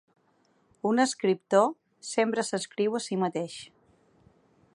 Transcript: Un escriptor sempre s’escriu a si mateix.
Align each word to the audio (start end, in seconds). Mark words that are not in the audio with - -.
Un 0.91 1.01
escriptor 1.03 1.69
sempre 2.15 2.47
s’escriu 2.49 3.01
a 3.01 3.05
si 3.09 3.23
mateix. 3.27 3.61